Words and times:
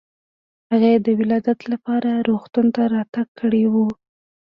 هغې 0.71 0.93
د 1.05 1.07
ولادت 1.19 1.59
لپاره 1.73 2.09
روغتون 2.27 2.65
ته 2.75 2.83
راتګ 2.95 3.27
کړی 3.39 3.63
و. 3.73 3.75